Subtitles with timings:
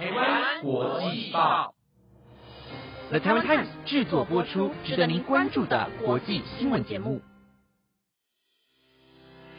[0.00, 1.74] 台湾国际报
[3.10, 7.20] ，The Taiwan Times 制作播出，值得您关注的国际新闻节目。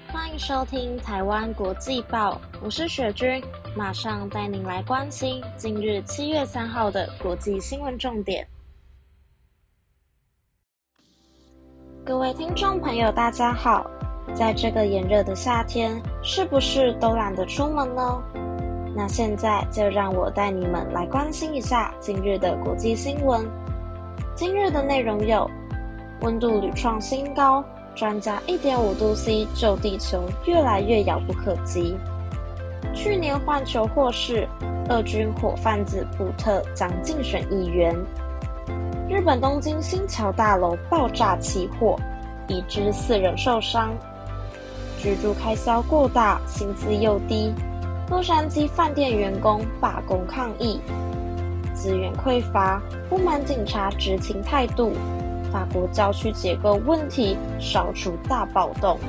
[0.08, 3.40] 欢迎收听台湾国际报，我是雪君，
[3.78, 8.48] 马上带您来关心今日七月三号的国际新闻重点。
[12.04, 13.86] 各位听众朋友，大家好！
[14.34, 18.24] 在这个炎热的夏天，是不是都懒得出门呢？
[18.96, 23.46] 那现在就让我带你们来关心一下今日的国际新闻。
[24.36, 25.50] 今日的内容有：
[26.22, 27.64] 温度屡创新高。
[27.94, 31.98] 专家一点五度 C 救地球越来越遥不可及。
[32.94, 34.48] 去年换球获释，
[34.88, 37.94] 俄军火贩子布特将竞选议员。
[39.10, 41.98] 日本东京新桥大楼爆炸起火，
[42.48, 43.92] 已知四人受伤。
[44.98, 47.54] 居住开销过大，薪资又低，
[48.12, 50.82] 洛杉矶饭店员工罢工抗议。
[51.74, 54.92] 资源匮乏，不满警察执勤态度。
[55.50, 59.00] 法国郊区结构问题烧出大暴动。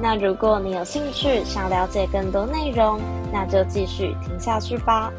[0.00, 3.00] 那如果你有兴趣想了解更多内容，
[3.32, 5.12] 那就继续听下去吧。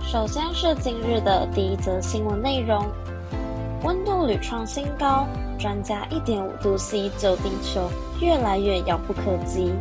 [0.00, 2.86] 首先是今日的第一则新闻内容：
[3.84, 5.26] 温度屡创新高，
[5.58, 9.72] 专家一点五度 C 就地球越来越遥不可及。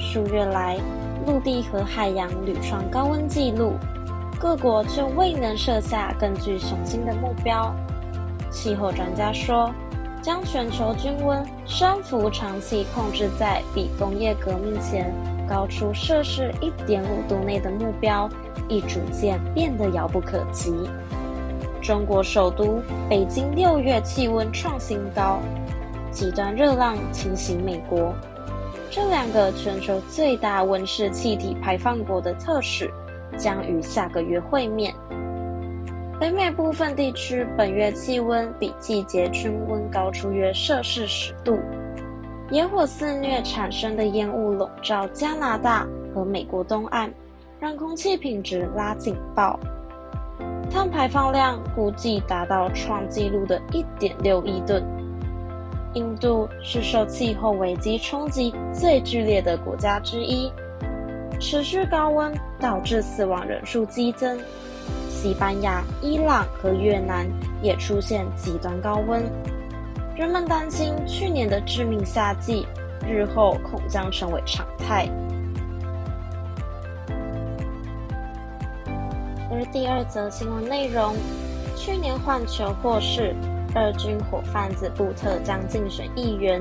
[0.00, 0.76] 数月来，
[1.24, 3.74] 陆地和海洋屡创高温纪录。
[4.40, 7.72] 各国却未能设下更具雄心的目标。
[8.50, 9.72] 气候专家说，
[10.20, 15.14] 将全球均温升幅长期控制在比工业革命前
[15.48, 18.28] 高出摄氏一点五度内的目标，
[18.68, 20.74] 已逐渐变得遥不可及。
[21.84, 25.38] 中国首都北京六月气温创新高，
[26.10, 28.14] 极端热浪侵袭美国，
[28.90, 32.90] 这两个全球最大温室气体排放国的特使。
[33.36, 34.94] 将于下个月会面。
[36.20, 41.58] 北美部分地区本月气温比季节均温高出约摄氏十度。
[42.48, 47.12] 野火肆虐产生的烟雾笼罩加拿大和美国东岸，
[47.58, 49.58] 让空气品质拉警报。
[50.74, 54.82] 碳排放量估计达到创纪录的一点六亿吨。
[55.92, 60.50] 印度是受气候危机冲击最剧烈的国家之一。
[61.38, 64.36] 持续高温导致死亡人数激增，
[65.08, 67.24] 西班牙、伊朗和越南
[67.62, 69.22] 也出现极端高温。
[70.16, 72.66] 人们担心去年的致命夏季
[73.06, 75.08] 日后恐将成为常态。
[79.56, 81.14] 而第二则新闻内容：
[81.76, 83.34] 去年换球获释，
[83.74, 86.60] 二军火贩子布特将竞选议员。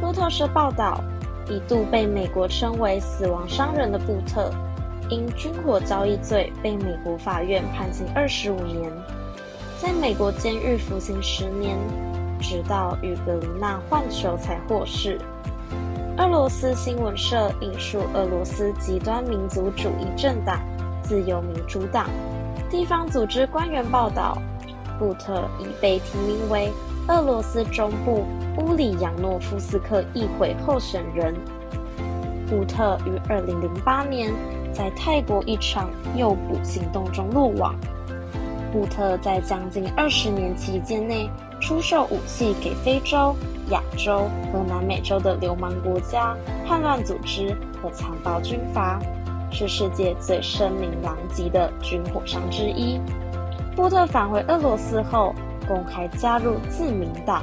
[0.00, 1.02] 路透社报道。
[1.50, 4.50] 一度被美国称为“死亡商人”的布特，
[5.08, 8.92] 因军火交易罪被美国法院判刑二十五年，
[9.80, 11.78] 在美国监狱服刑十年，
[12.38, 15.18] 直到与格林纳换球才获释。
[16.18, 20.60] 俄罗斯新闻社引述俄罗斯极端民族主义政党
[21.08, 22.10] 自由民主党
[22.70, 24.36] 地方组织官员报道，
[24.98, 26.70] 布特已被提名为
[27.08, 28.26] 俄罗斯中部。
[28.58, 31.32] 乌里扬诺夫斯克议会候选人
[32.48, 34.32] 布特于二零零八年
[34.72, 37.72] 在泰国一场诱捕行动中落网。
[38.72, 41.30] 布特在将近二十年期间内
[41.60, 43.34] 出售武器给非洲、
[43.70, 46.36] 亚洲和南美洲的流氓国家、
[46.66, 49.00] 叛乱组织和残暴军阀，
[49.50, 53.00] 是世界最声名狼藉的军火商之一。
[53.74, 55.34] 布特返回俄罗斯后，
[55.66, 57.42] 公开加入自民党。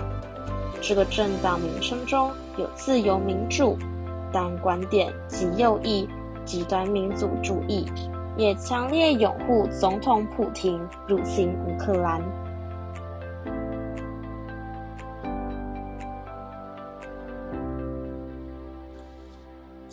[0.82, 3.78] 这个政党名称中有自由民主，
[4.32, 6.08] 但观点极右翼、
[6.44, 7.86] 极端民族主义，
[8.38, 12.22] 也强烈拥护总统普京入侵乌克兰。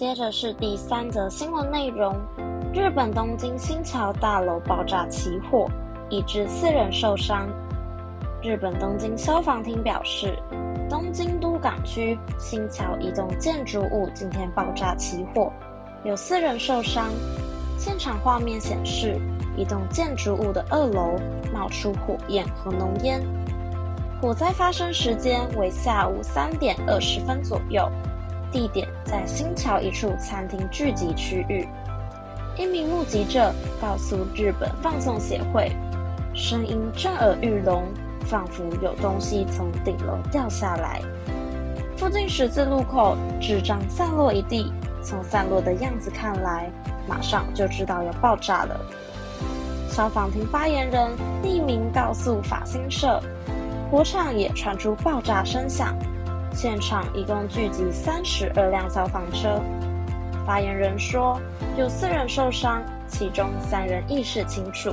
[0.03, 2.13] 接着是第三则新闻内容：
[2.75, 5.71] 日本东京新桥大楼爆炸起火，
[6.11, 7.49] 已致四人受伤。
[8.43, 10.37] 日本东京消防厅表示。
[10.91, 15.53] 东京都港区新桥一栋建筑物今天爆炸起火，
[16.03, 17.09] 有四人受伤。
[17.79, 19.21] 现场画面显示，
[19.57, 21.17] 一栋建筑物的二楼
[21.55, 23.23] 冒出火焰和浓烟。
[24.21, 27.89] 火灾发生时间为下午三点二十分左右，
[28.53, 31.67] 地点在新桥一处餐厅聚集区域。
[32.57, 35.73] 一名目击者告诉日本放送协会，
[36.35, 37.83] 声音震耳欲聋。
[38.25, 41.03] 仿佛有东西从顶楼掉下来。
[41.97, 44.73] 附近十字路口纸张散落一地，
[45.03, 46.71] 从散落的样子看来，
[47.09, 48.81] 马上就知道要爆炸了。
[49.91, 51.11] 消防厅发言人
[51.43, 53.21] 匿名告诉法新社，
[53.91, 55.93] 火场也传出爆炸声响，
[56.55, 59.61] 现场一共聚集三十二辆消防车。
[60.47, 61.41] 发言人说，
[61.77, 64.93] 有四人受伤，其中三人意识清楚。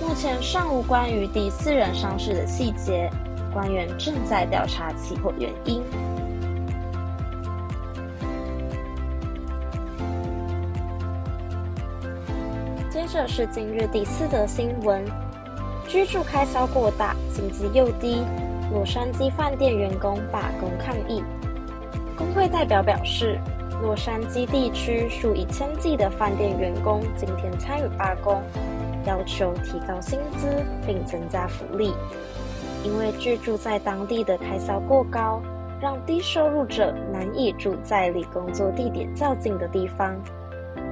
[0.00, 3.10] 目前尚无关于第四人伤势的细节，
[3.52, 5.82] 官员正在调查起火原因。
[12.90, 15.04] 接着是今日第四则新闻：
[15.88, 18.24] 居住开销过大，薪资又低，
[18.72, 21.22] 洛杉矶饭店员工罢工抗议。
[22.16, 23.38] 工会代表表示。
[23.82, 28.40] 洛杉矶地区数以千计的饭店员工今天参与罢工，
[29.04, 30.46] 要求提高薪资
[30.86, 31.92] 并增加福利。
[32.84, 35.42] 因为居住在当地的开销过高，
[35.80, 40.14] 让低收入者难以住在离工作地点较近的地方。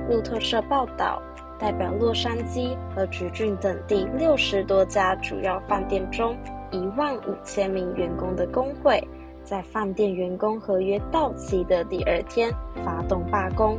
[0.08, 1.22] 路透社报道，
[1.60, 6.36] 代表洛杉矶和橘郡等地六十多家主要饭店中
[6.70, 9.02] 一万五千名员工的工会。
[9.42, 12.52] 在饭店员工合约到期的第二天
[12.84, 13.78] 发动罢工，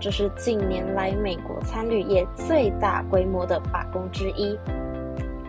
[0.00, 4.58] 这是近年来美国餐旅业最大规模的罢工之一。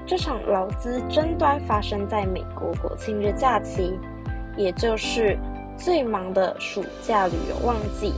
[0.06, 3.98] 这场劳资争端发生在美国国庆日假期，
[4.56, 5.38] 也就是
[5.78, 8.14] 最忙的暑假旅游旺季。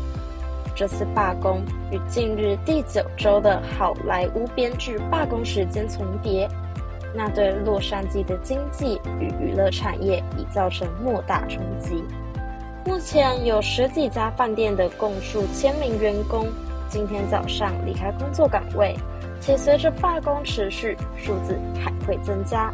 [0.76, 1.62] 这次罢工
[1.92, 6.50] 与近日第九周的好莱坞编剧罢工时间重叠。
[7.14, 12.04] 那对洛杉矶的经济与娱乐产业已造成莫大冲击。
[12.86, 16.48] 目前有十几家饭店的共数千名员工
[16.88, 18.96] 今天早上离开工作岗位，
[19.40, 22.74] 且随着罢工持续，数字还会增加。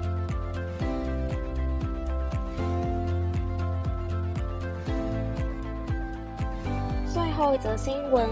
[7.13, 8.29] 最后一则新闻：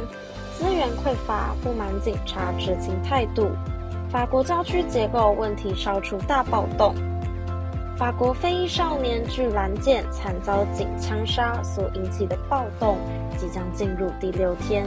[0.53, 3.49] 资源匮乏，不满警察执勤态度。
[4.13, 6.93] 法国郊区结构问题烧出大暴动。
[7.97, 12.99] 法国非裔少年据拦箭惨遭警枪杀所引起的暴动，
[13.39, 14.85] 即将进入第六天。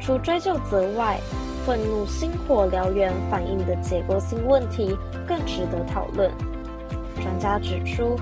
[0.00, 1.20] 除追究责外，
[1.66, 4.96] 愤怒星火燎原反映的结构性问题
[5.28, 6.32] 更值得讨论。
[7.22, 8.16] 专家指出，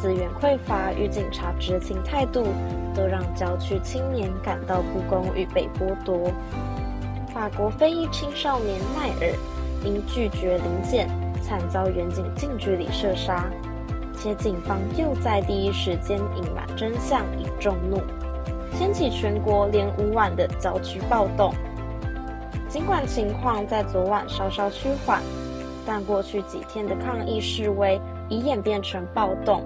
[0.00, 2.48] 资源匮乏与警察执勤态度，
[2.96, 6.32] 都让郊区青年感到不公与被剥夺。
[7.32, 9.32] 法国非裔青少年奈尔。
[9.84, 11.08] 因拒绝临检，
[11.42, 13.44] 惨遭远警近距离射杀，
[14.16, 18.02] 且警方又在第一时间隐瞒真相，以众怒，
[18.72, 21.52] 掀起全国连五晚的郊区暴动。
[22.68, 25.22] 尽管情况在昨晚稍稍趋缓，
[25.86, 27.98] 但过去几天的抗议示威
[28.28, 29.64] 已演变成暴动，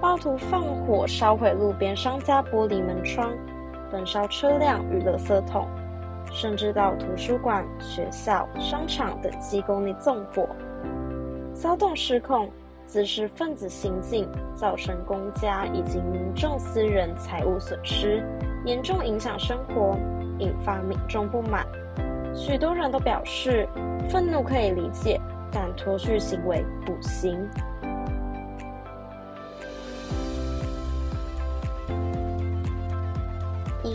[0.00, 3.32] 暴徒放火烧毁路边商家玻璃门窗，
[3.90, 5.66] 焚烧车辆与垃圾桶。
[6.32, 10.48] 甚至到图书馆、学校、商场等机构内纵火，
[11.54, 12.48] 骚动失控，
[12.86, 18.22] 滋事分子行径，造成公家以及民众私人财物损失，
[18.64, 19.96] 严重影响生活，
[20.38, 21.66] 引发民众不满。
[22.34, 23.66] 许多人都表示，
[24.10, 25.18] 愤怒可以理解，
[25.50, 27.48] 但脱序行为不行。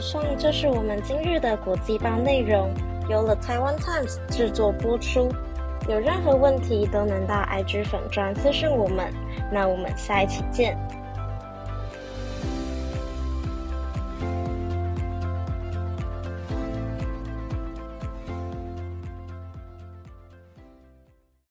[0.01, 2.73] 以上就是我们今日的国际报内容，
[3.07, 5.29] 由了台湾 Times 制作播出。
[5.87, 9.13] 有任何问题都能到 IG 粉专私讯我们，
[9.51, 10.75] 那我们下一期见。